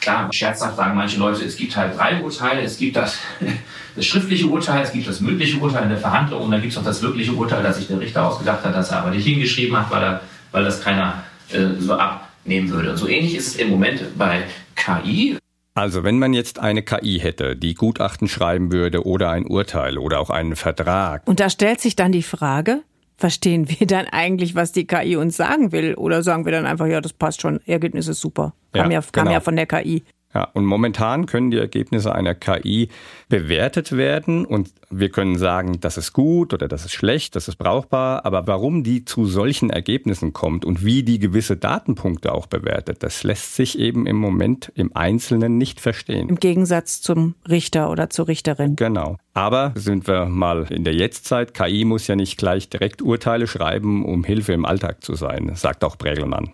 klar, 0.00 0.32
scherzhaft 0.32 0.76
sagen 0.76 0.96
manche 0.96 1.18
Leute, 1.18 1.44
es 1.44 1.56
gibt 1.56 1.76
halt 1.76 1.96
drei 1.96 2.22
Urteile, 2.22 2.62
es 2.62 2.78
gibt 2.78 2.96
das, 2.96 3.18
das 3.96 4.06
schriftliche 4.06 4.46
Urteil, 4.46 4.82
es 4.82 4.92
gibt 4.92 5.08
das 5.08 5.20
mündliche 5.20 5.58
Urteil 5.58 5.84
in 5.84 5.90
der 5.90 5.98
Verhandlung 5.98 6.42
und 6.42 6.50
dann 6.50 6.60
gibt 6.60 6.72
es 6.72 6.76
noch 6.76 6.84
das 6.84 7.02
wirkliche 7.02 7.32
Urteil, 7.32 7.62
das 7.62 7.76
sich 7.78 7.88
der 7.88 8.00
Richter 8.00 8.26
ausgedacht 8.26 8.64
hat, 8.64 8.74
das 8.74 8.90
er 8.90 8.98
aber 8.98 9.10
nicht 9.10 9.24
hingeschrieben 9.24 9.76
hat, 9.76 9.90
weil, 9.90 10.02
er, 10.02 10.20
weil 10.52 10.64
das 10.64 10.80
keiner 10.80 11.24
äh, 11.50 11.66
so 11.78 11.94
abnehmen 11.94 12.70
würde. 12.70 12.90
Und 12.90 12.96
so 12.96 13.08
ähnlich 13.08 13.34
ist 13.34 13.48
es 13.48 13.56
im 13.56 13.70
Moment 13.70 14.16
bei 14.16 14.44
KI. 14.76 15.38
Also 15.78 16.02
wenn 16.02 16.18
man 16.18 16.32
jetzt 16.32 16.58
eine 16.58 16.82
KI 16.82 17.20
hätte, 17.20 17.54
die 17.54 17.74
Gutachten 17.74 18.26
schreiben 18.26 18.72
würde 18.72 19.06
oder 19.06 19.30
ein 19.30 19.46
Urteil 19.46 19.96
oder 19.96 20.18
auch 20.18 20.28
einen 20.28 20.56
Vertrag. 20.56 21.22
Und 21.26 21.38
da 21.38 21.48
stellt 21.50 21.80
sich 21.80 21.94
dann 21.94 22.10
die 22.10 22.24
Frage, 22.24 22.82
verstehen 23.16 23.68
wir 23.68 23.86
dann 23.86 24.06
eigentlich, 24.06 24.56
was 24.56 24.72
die 24.72 24.88
KI 24.88 25.14
uns 25.14 25.36
sagen 25.36 25.70
will? 25.70 25.94
Oder 25.94 26.24
sagen 26.24 26.44
wir 26.44 26.52
dann 26.52 26.66
einfach, 26.66 26.86
ja, 26.86 27.00
das 27.00 27.12
passt 27.12 27.42
schon, 27.42 27.60
Ergebnis 27.64 28.08
ist 28.08 28.20
super. 28.20 28.54
Kam 28.72 28.90
ja, 28.90 28.98
ja, 28.98 29.06
kam 29.12 29.24
genau. 29.24 29.34
ja 29.34 29.40
von 29.40 29.54
der 29.54 29.66
KI. 29.66 30.02
Ja, 30.34 30.44
und 30.52 30.66
momentan 30.66 31.24
können 31.24 31.50
die 31.50 31.56
Ergebnisse 31.56 32.14
einer 32.14 32.34
KI 32.34 32.88
bewertet 33.30 33.96
werden 33.96 34.44
und 34.44 34.70
wir 34.90 35.08
können 35.08 35.38
sagen, 35.38 35.80
das 35.80 35.96
ist 35.96 36.12
gut 36.12 36.52
oder 36.52 36.68
das 36.68 36.84
ist 36.84 36.92
schlecht, 36.92 37.34
das 37.34 37.48
ist 37.48 37.56
brauchbar, 37.56 38.26
aber 38.26 38.46
warum 38.46 38.84
die 38.84 39.06
zu 39.06 39.24
solchen 39.24 39.70
Ergebnissen 39.70 40.34
kommt 40.34 40.66
und 40.66 40.84
wie 40.84 41.02
die 41.02 41.18
gewisse 41.18 41.56
Datenpunkte 41.56 42.32
auch 42.32 42.46
bewertet, 42.46 43.02
das 43.02 43.22
lässt 43.22 43.54
sich 43.54 43.78
eben 43.78 44.06
im 44.06 44.16
Moment 44.16 44.70
im 44.74 44.94
Einzelnen 44.94 45.56
nicht 45.56 45.80
verstehen. 45.80 46.28
Im 46.28 46.40
Gegensatz 46.40 47.00
zum 47.00 47.34
Richter 47.48 47.90
oder 47.90 48.10
zur 48.10 48.28
Richterin. 48.28 48.76
Genau. 48.76 49.16
Aber 49.32 49.72
sind 49.76 50.06
wir 50.06 50.26
mal 50.26 50.66
in 50.68 50.84
der 50.84 50.94
Jetztzeit, 50.94 51.54
KI 51.54 51.86
muss 51.86 52.06
ja 52.06 52.16
nicht 52.16 52.36
gleich 52.36 52.68
direkt 52.68 53.00
Urteile 53.00 53.46
schreiben, 53.46 54.04
um 54.04 54.24
Hilfe 54.24 54.52
im 54.52 54.66
Alltag 54.66 55.02
zu 55.02 55.14
sein, 55.14 55.52
sagt 55.54 55.84
auch 55.84 55.96
Bregelmann. 55.96 56.50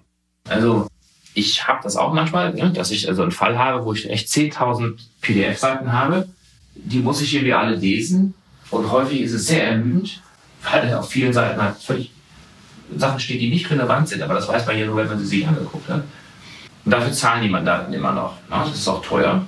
Also 0.48 0.86
ich 1.34 1.66
habe 1.66 1.80
das 1.82 1.96
auch 1.96 2.12
manchmal, 2.12 2.54
ne, 2.54 2.70
dass 2.70 2.90
ich 2.90 3.08
also 3.08 3.22
einen 3.22 3.32
Fall 3.32 3.58
habe, 3.58 3.84
wo 3.84 3.92
ich 3.92 4.08
echt 4.08 4.28
10.000 4.28 4.98
PDF-Seiten 5.20 5.92
habe. 5.92 6.28
Die 6.74 7.00
muss 7.00 7.20
ich 7.20 7.34
irgendwie 7.34 7.52
alle 7.52 7.74
lesen. 7.74 8.34
Und 8.70 8.90
häufig 8.90 9.20
ist 9.20 9.32
es 9.32 9.46
sehr 9.46 9.68
ermüdend, 9.68 10.22
weil 10.62 10.94
auf 10.94 11.10
vielen 11.10 11.32
Seiten 11.32 11.60
halt 11.60 11.76
völlig 11.76 12.12
Sachen 12.96 13.20
steht, 13.20 13.40
die 13.40 13.50
nicht 13.50 13.70
relevant 13.70 14.08
sind. 14.08 14.22
Aber 14.22 14.34
das 14.34 14.48
weiß 14.48 14.66
man 14.66 14.78
ja 14.78 14.86
nur, 14.86 14.96
wenn 14.96 15.08
man 15.08 15.18
sie 15.18 15.26
sich 15.26 15.46
angeguckt 15.46 15.88
hat. 15.88 16.04
Und 16.84 16.90
dafür 16.90 17.12
zahlen 17.12 17.42
die 17.42 17.48
Mandanten 17.48 17.92
immer 17.94 18.12
noch. 18.12 18.36
Ne? 18.48 18.56
Das 18.68 18.74
ist 18.74 18.88
auch 18.88 19.02
teuer. 19.02 19.44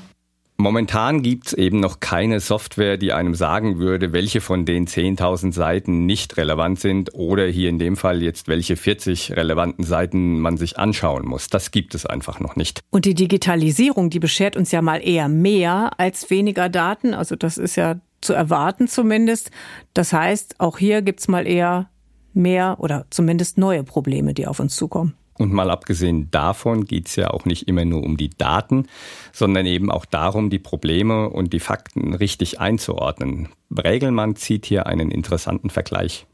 Momentan 0.66 1.22
gibt's 1.22 1.52
eben 1.52 1.78
noch 1.78 2.00
keine 2.00 2.40
Software, 2.40 2.96
die 2.96 3.12
einem 3.12 3.36
sagen 3.36 3.78
würde, 3.78 4.12
welche 4.12 4.40
von 4.40 4.64
den 4.64 4.88
10.000 4.88 5.52
Seiten 5.52 6.06
nicht 6.06 6.38
relevant 6.38 6.80
sind 6.80 7.14
oder 7.14 7.46
hier 7.46 7.68
in 7.68 7.78
dem 7.78 7.96
Fall 7.96 8.20
jetzt 8.20 8.48
welche 8.48 8.74
40 8.74 9.36
relevanten 9.36 9.84
Seiten 9.84 10.40
man 10.40 10.56
sich 10.56 10.76
anschauen 10.76 11.24
muss. 11.24 11.46
Das 11.50 11.70
gibt 11.70 11.94
es 11.94 12.04
einfach 12.04 12.40
noch 12.40 12.56
nicht. 12.56 12.80
Und 12.90 13.04
die 13.04 13.14
Digitalisierung, 13.14 14.10
die 14.10 14.18
beschert 14.18 14.56
uns 14.56 14.72
ja 14.72 14.82
mal 14.82 14.96
eher 15.06 15.28
mehr 15.28 15.92
als 15.98 16.30
weniger 16.30 16.68
Daten. 16.68 17.14
Also 17.14 17.36
das 17.36 17.58
ist 17.58 17.76
ja 17.76 18.00
zu 18.20 18.32
erwarten 18.32 18.88
zumindest. 18.88 19.52
Das 19.94 20.12
heißt, 20.12 20.58
auch 20.58 20.78
hier 20.78 21.00
gibt's 21.02 21.28
mal 21.28 21.46
eher 21.46 21.90
mehr 22.34 22.78
oder 22.80 23.06
zumindest 23.10 23.56
neue 23.56 23.84
Probleme, 23.84 24.34
die 24.34 24.48
auf 24.48 24.58
uns 24.58 24.74
zukommen. 24.74 25.14
Und 25.38 25.52
mal 25.52 25.70
abgesehen 25.70 26.30
davon 26.30 26.84
geht 26.84 27.08
es 27.08 27.16
ja 27.16 27.30
auch 27.30 27.44
nicht 27.44 27.68
immer 27.68 27.84
nur 27.84 28.02
um 28.02 28.16
die 28.16 28.30
Daten, 28.30 28.86
sondern 29.32 29.66
eben 29.66 29.90
auch 29.90 30.04
darum, 30.06 30.50
die 30.50 30.58
Probleme 30.58 31.28
und 31.28 31.52
die 31.52 31.60
Fakten 31.60 32.14
richtig 32.14 32.60
einzuordnen. 32.60 33.48
Bregelmann 33.68 34.36
zieht 34.36 34.66
hier 34.66 34.86
einen 34.86 35.10
interessanten 35.10 35.70
Vergleich. 35.70 36.26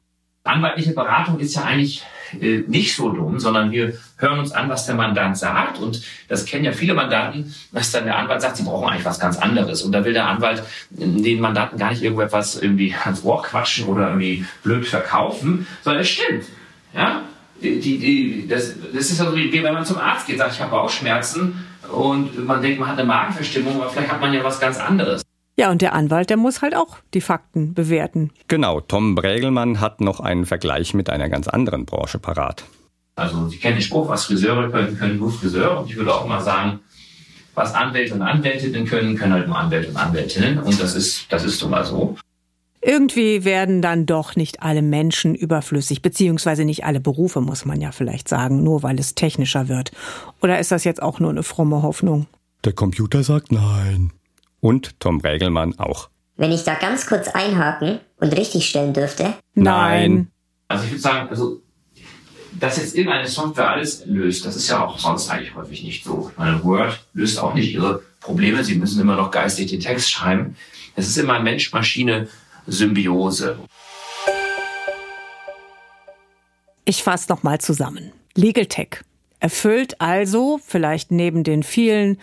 Anwaltliche 0.45 0.93
Beratung 0.93 1.39
ist 1.39 1.55
ja 1.55 1.63
eigentlich 1.63 2.03
äh, 2.41 2.65
nicht 2.67 2.97
so 2.97 3.11
dumm, 3.11 3.39
sondern 3.39 3.71
wir 3.71 3.93
hören 4.17 4.41
uns 4.41 4.51
an, 4.51 4.69
was 4.69 4.87
der 4.87 4.97
Mandant 4.97 5.39
sagt. 5.39 5.79
Und 5.79 6.03
das 6.29 6.47
kennen 6.47 6.65
ja 6.65 6.73
viele 6.73 6.95
Mandanten, 6.95 7.55
dass 7.71 7.93
dann 7.93 8.07
der 8.07 8.19
Anwalt 8.19 8.43
sagt, 8.43 8.57
sie 8.57 8.65
brauchen 8.65 8.89
eigentlich 8.89 9.05
was 9.05 9.21
ganz 9.21 9.39
anderes. 9.39 9.83
Und 9.83 9.93
da 9.93 10.05
will 10.05 10.13
der 10.13 10.27
Anwalt 10.27 10.65
den 10.91 11.41
Mandanten 11.41 11.79
gar 11.79 11.91
nicht 11.91 12.03
irgendetwas 12.03 12.61
irgendwie 12.61 12.93
ans 13.05 13.25
Ohr 13.25 13.43
quatschen 13.43 13.87
oder 13.87 14.09
irgendwie 14.09 14.45
blöd 14.65 14.85
verkaufen, 14.85 15.67
sondern 15.83 16.03
es 16.03 16.09
stimmt. 16.09 16.45
Ja, 16.93 17.23
die, 17.63 17.99
die, 17.99 18.49
das, 18.49 18.75
das 18.93 19.11
ist 19.11 19.21
also 19.21 19.37
wie 19.37 19.53
wenn 19.53 19.75
man 19.75 19.85
zum 19.85 19.99
Arzt 19.99 20.27
geht, 20.27 20.39
sagt, 20.39 20.55
ich 20.55 20.61
habe 20.61 20.71
Bauchschmerzen 20.71 21.65
und 21.93 22.47
man 22.47 22.61
denkt, 22.63 22.81
man 22.81 22.89
hat 22.89 22.99
eine 22.99 23.07
Magenverstimmung, 23.07 23.81
aber 23.81 23.91
vielleicht 23.91 24.11
hat 24.11 24.21
man 24.21 24.33
ja 24.33 24.43
was 24.45 24.61
ganz 24.61 24.79
anderes. 24.79 25.23
Ja, 25.57 25.71
und 25.71 25.83
der 25.83 25.93
Anwalt, 25.93 26.31
der 26.31 26.39
muss 26.39 26.63
halt 26.63 26.75
auch 26.75 26.97
die 27.13 27.21
Fakten 27.21 27.75
bewerten. 27.75 28.31
Genau, 28.49 28.81
Tom 28.81 29.15
Brägelmann 29.15 29.81
hat 29.81 30.01
noch 30.01 30.21
einen 30.21 30.47
Vergleich 30.47 30.95
mit 30.95 31.11
einer 31.11 31.29
ganz 31.29 31.47
anderen 31.47 31.85
Branche 31.85 32.19
parat. 32.19 32.65
Also 33.17 33.49
Sie 33.49 33.59
kennen 33.59 33.77
den 33.77 33.83
Spruch, 33.83 34.09
was 34.09 34.25
Friseure 34.25 34.71
können, 34.71 34.99
können 34.99 35.19
nur 35.19 35.31
Friseure. 35.31 35.81
Und 35.81 35.91
ich 35.91 35.97
würde 35.97 36.15
auch 36.15 36.27
mal 36.27 36.41
sagen, 36.41 36.81
was 37.55 37.75
Anwälte 37.75 38.15
und 38.15 38.23
Anwältinnen 38.23 38.87
können, 38.87 39.17
können 39.17 39.35
halt 39.35 39.47
nur 39.47 39.59
Anwälte 39.59 39.91
und 39.91 39.97
Anwältinnen. 39.97 40.59
Und 40.59 40.81
das 40.81 40.95
ist, 40.95 41.31
das 41.31 41.45
ist 41.45 41.61
nun 41.61 41.71
mal 41.71 41.85
so. 41.85 42.17
Irgendwie 42.85 43.45
werden 43.45 43.81
dann 43.81 44.07
doch 44.07 44.35
nicht 44.35 44.63
alle 44.63 44.83
Menschen 44.83 45.37
überflüssig, 45.37 46.03
beziehungsweise 46.03 46.65
nicht 46.65 46.85
alle 46.85 46.99
Berufe, 46.99 47.41
muss 47.41 47.65
man 47.65 47.81
ja 47.81 47.93
vielleicht 47.93 48.29
sagen, 48.29 48.65
nur 48.65 48.83
weil 48.83 48.99
es 48.99 49.15
technischer 49.15 49.69
wird. 49.69 49.93
Oder 50.43 50.59
ist 50.59 50.73
das 50.73 50.83
jetzt 50.83 51.01
auch 51.01 51.21
nur 51.21 51.31
eine 51.31 51.45
fromme 51.45 51.83
Hoffnung? 51.83 52.27
Der 52.65 52.73
Computer 52.73 53.23
sagt 53.23 53.53
nein. 53.53 54.13
Und 54.61 54.99
Tom 54.99 55.21
Regelmann 55.21 55.79
auch. 55.79 56.09
Wenn 56.37 56.51
ich 56.51 56.65
da 56.65 56.75
ganz 56.75 57.07
kurz 57.07 57.29
einhaken 57.29 58.01
und 58.19 58.37
richtig 58.37 58.69
stellen 58.69 58.93
dürfte. 58.93 59.35
Nein. 59.55 60.29
Also 60.67 60.85
ich 60.85 60.91
würde 60.91 61.03
sagen, 61.03 61.29
also 61.29 61.63
dass 62.59 62.77
jetzt 62.79 62.97
irgendeine 62.97 63.29
Software 63.29 63.71
alles 63.71 64.05
löst, 64.07 64.45
das 64.45 64.57
ist 64.57 64.69
ja 64.69 64.85
auch 64.85 64.99
sonst 64.99 65.31
eigentlich 65.31 65.55
häufig 65.55 65.83
nicht 65.85 66.05
so. 66.05 66.31
Meine 66.37 66.63
Word 66.65 67.05
löst 67.13 67.39
auch 67.39 67.55
nicht 67.55 67.73
ihre 67.73 68.03
Probleme. 68.21 68.63
Sie 68.65 68.75
müssen 68.75 69.01
immer 69.01 69.17
noch 69.17 69.31
geistig 69.31 69.71
den 69.71 69.81
Text 69.81 70.11
schreiben. 70.11 70.57
Es 70.95 71.09
ist 71.09 71.17
immer 71.17 71.41
Mensch-Maschine 71.41 72.29
Symbiose. 72.67 73.59
Ich 76.85 77.03
fasse 77.03 77.31
nochmal 77.31 77.61
zusammen. 77.61 78.13
Legal 78.35 78.67
Tech 78.67 79.03
Erfüllt 79.43 80.01
also 80.01 80.61
vielleicht 80.65 81.11
neben 81.11 81.43
den 81.43 81.65
vielen 81.65 82.19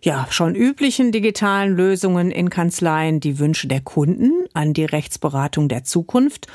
ja, 0.00 0.26
schon 0.30 0.54
üblichen 0.54 1.12
digitalen 1.12 1.76
Lösungen 1.76 2.30
in 2.30 2.48
Kanzleien 2.48 3.20
die 3.20 3.38
Wünsche 3.38 3.68
der 3.68 3.82
Kunden 3.82 4.32
an 4.54 4.72
die 4.72 4.86
Rechtsberatung 4.86 5.68
der 5.68 5.84
Zukunft 5.84 6.46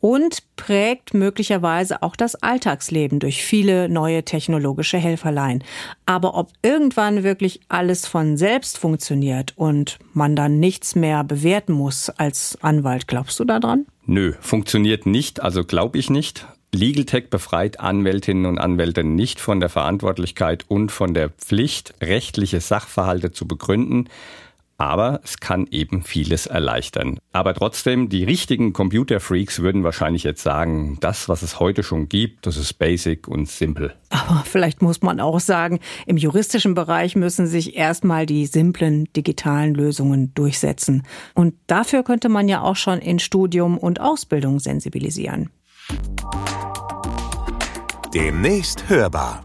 und 0.00 0.42
prägt 0.56 1.14
möglicherweise 1.14 2.02
auch 2.02 2.16
das 2.16 2.34
Alltagsleben 2.36 3.18
durch 3.18 3.42
viele 3.42 3.88
neue 3.88 4.24
technologische 4.24 4.98
Helferlein. 4.98 5.64
Aber 6.06 6.36
ob 6.36 6.50
irgendwann 6.62 7.22
wirklich 7.22 7.60
alles 7.68 8.06
von 8.06 8.36
selbst 8.36 8.78
funktioniert 8.78 9.52
und 9.56 9.98
man 10.12 10.36
dann 10.36 10.60
nichts 10.60 10.94
mehr 10.94 11.24
bewerten 11.24 11.72
muss 11.72 12.10
als 12.10 12.58
Anwalt, 12.60 13.08
glaubst 13.08 13.38
du 13.40 13.44
daran? 13.44 13.86
Nö, 14.06 14.34
funktioniert 14.40 15.06
nicht, 15.06 15.42
also 15.42 15.64
glaube 15.64 15.98
ich 15.98 16.10
nicht. 16.10 16.46
LegalTech 16.74 17.30
befreit 17.30 17.80
Anwältinnen 17.80 18.44
und 18.44 18.58
Anwälte 18.58 19.02
nicht 19.02 19.40
von 19.40 19.58
der 19.58 19.70
Verantwortlichkeit 19.70 20.66
und 20.68 20.92
von 20.92 21.14
der 21.14 21.30
Pflicht, 21.30 21.94
rechtliche 22.02 22.60
Sachverhalte 22.60 23.32
zu 23.32 23.48
begründen 23.48 24.08
aber 24.78 25.20
es 25.24 25.38
kann 25.40 25.66
eben 25.70 26.04
vieles 26.04 26.46
erleichtern. 26.46 27.18
Aber 27.32 27.52
trotzdem, 27.52 28.08
die 28.08 28.22
richtigen 28.22 28.72
Computerfreaks 28.72 29.58
würden 29.58 29.82
wahrscheinlich 29.82 30.22
jetzt 30.22 30.42
sagen, 30.42 30.98
das, 31.00 31.28
was 31.28 31.42
es 31.42 31.58
heute 31.58 31.82
schon 31.82 32.08
gibt, 32.08 32.46
das 32.46 32.56
ist 32.56 32.74
basic 32.74 33.26
und 33.26 33.48
simpel. 33.48 33.92
Aber 34.10 34.44
vielleicht 34.44 34.80
muss 34.80 35.02
man 35.02 35.18
auch 35.18 35.40
sagen, 35.40 35.80
im 36.06 36.16
juristischen 36.16 36.74
Bereich 36.74 37.16
müssen 37.16 37.48
sich 37.48 37.76
erstmal 37.76 38.24
die 38.24 38.46
simplen 38.46 39.12
digitalen 39.14 39.74
Lösungen 39.74 40.32
durchsetzen. 40.34 41.02
Und 41.34 41.54
dafür 41.66 42.04
könnte 42.04 42.28
man 42.28 42.48
ja 42.48 42.62
auch 42.62 42.76
schon 42.76 43.00
in 43.00 43.18
Studium 43.18 43.78
und 43.78 44.00
Ausbildung 44.00 44.60
sensibilisieren. 44.60 45.50
Demnächst 48.14 48.88
hörbar. 48.88 49.44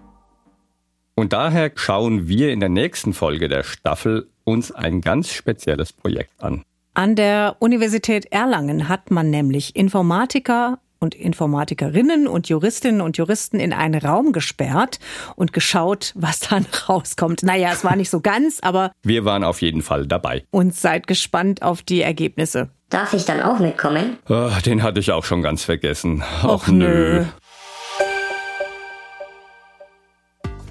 Und 1.16 1.34
daher 1.34 1.72
schauen 1.76 2.28
wir 2.28 2.52
in 2.52 2.60
der 2.60 2.70
nächsten 2.70 3.14
Folge 3.14 3.48
der 3.48 3.64
Staffel 3.64 4.30
uns 4.44 4.72
ein 4.72 5.02
ganz 5.02 5.30
spezielles 5.30 5.94
Projekt 5.94 6.32
an. 6.42 6.64
An 6.94 7.16
der 7.16 7.56
Universität 7.60 8.32
Erlangen 8.32 8.88
hat 8.88 9.10
man 9.10 9.30
nämlich 9.30 9.76
Informatiker 9.76 10.80
und 11.00 11.16
Informatikerinnen 11.16 12.28
und 12.28 12.50
Juristinnen 12.50 13.02
und 13.02 13.18
Juristen 13.18 13.60
in 13.60 13.74
einen 13.74 14.02
Raum 14.02 14.32
gesperrt 14.32 15.00
und 15.36 15.54
geschaut, 15.54 16.14
was 16.16 16.40
dann 16.40 16.66
rauskommt. 16.88 17.44
Naja, 17.44 17.72
es 17.74 17.84
war 17.84 17.96
nicht 17.96 18.10
so 18.10 18.22
ganz, 18.22 18.60
aber. 18.62 18.92
Wir 19.04 19.26
waren 19.26 19.44
auf 19.44 19.62
jeden 19.62 19.82
Fall 19.82 20.08
dabei. 20.08 20.46
Und 20.50 20.74
seid 20.76 21.08
gespannt 21.08 21.62
auf 21.62 21.82
die 21.82 22.02
Ergebnisse. 22.02 22.70
Darf 22.90 23.14
ich 23.14 23.26
dann 23.26 23.42
auch 23.42 23.60
mitkommen? 23.60 24.18
Oh, 24.30 24.50
den 24.66 24.84
hatte 24.84 25.00
ich 25.00 25.12
auch 25.12 25.26
schon 25.26 25.42
ganz 25.42 25.64
vergessen. 25.64 26.24
Och, 26.44 26.68
nö. 26.68 27.26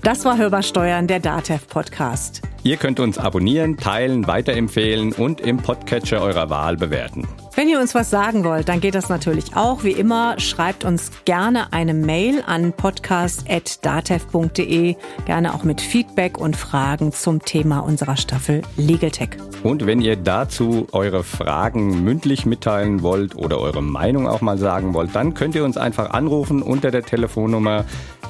Das 0.02 0.24
war 0.24 0.36
Hörbar 0.36 0.64
Steuern, 0.64 1.06
der 1.06 1.20
DATEV 1.20 1.68
Podcast. 1.68 2.42
Ihr 2.64 2.76
könnt 2.76 2.98
uns 2.98 3.18
abonnieren, 3.18 3.76
teilen, 3.76 4.26
weiterempfehlen 4.26 5.12
und 5.12 5.40
im 5.40 5.58
Podcatcher 5.58 6.20
eurer 6.20 6.50
Wahl 6.50 6.76
bewerten. 6.76 7.28
Wenn 7.54 7.68
ihr 7.68 7.80
uns 7.80 7.94
was 7.94 8.08
sagen 8.08 8.44
wollt, 8.44 8.70
dann 8.70 8.80
geht 8.80 8.94
das 8.94 9.10
natürlich 9.10 9.54
auch. 9.54 9.84
Wie 9.84 9.92
immer, 9.92 10.40
schreibt 10.40 10.86
uns 10.86 11.10
gerne 11.26 11.70
eine 11.72 11.92
Mail 11.92 12.42
an 12.46 12.72
podcast.datev.de, 12.72 14.96
gerne 15.26 15.54
auch 15.54 15.62
mit 15.62 15.82
Feedback 15.82 16.38
und 16.38 16.56
Fragen 16.56 17.12
zum 17.12 17.42
Thema 17.42 17.80
unserer 17.80 18.16
Staffel 18.16 18.62
Legal 18.78 19.10
Tech. 19.10 19.36
Und 19.62 19.84
wenn 19.86 20.00
ihr 20.00 20.16
dazu 20.16 20.86
eure 20.92 21.24
Fragen 21.24 22.02
mündlich 22.02 22.46
mitteilen 22.46 23.02
wollt 23.02 23.36
oder 23.36 23.60
eure 23.60 23.82
Meinung 23.82 24.26
auch 24.26 24.40
mal 24.40 24.56
sagen 24.56 24.94
wollt, 24.94 25.14
dann 25.14 25.34
könnt 25.34 25.54
ihr 25.54 25.64
uns 25.64 25.76
einfach 25.76 26.08
anrufen 26.10 26.62
unter 26.62 26.90
der 26.90 27.02
Telefonnummer 27.02 27.84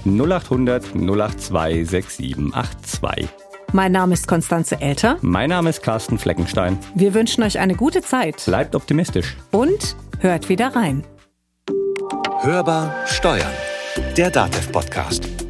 0800 0.04 0.96
082 0.96 1.88
6782. 1.88 3.28
Mein 3.74 3.92
Name 3.92 4.12
ist 4.12 4.28
Konstanze 4.28 4.80
Elter. 4.82 5.16
Mein 5.22 5.48
Name 5.48 5.70
ist 5.70 5.82
Carsten 5.82 6.18
Fleckenstein. 6.18 6.78
Wir 6.94 7.14
wünschen 7.14 7.42
euch 7.42 7.58
eine 7.58 7.74
gute 7.74 8.02
Zeit. 8.02 8.44
Bleibt 8.44 8.74
optimistisch. 8.74 9.34
Und 9.50 9.96
hört 10.20 10.50
wieder 10.50 10.76
rein. 10.76 11.04
Hörbar 12.42 12.94
Steuern. 13.06 13.52
Der 14.16 14.30
Datev 14.30 14.70
Podcast. 14.72 15.41